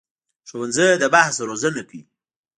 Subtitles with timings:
[0.47, 2.01] ښوونځی د بحث روزنه کوي